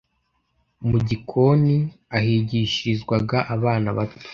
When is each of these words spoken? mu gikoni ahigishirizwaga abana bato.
mu 0.89 0.97
gikoni 1.07 1.75
ahigishirizwaga 2.17 3.37
abana 3.55 3.87
bato. 3.97 4.17